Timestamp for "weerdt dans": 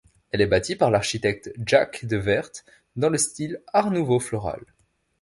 2.17-3.09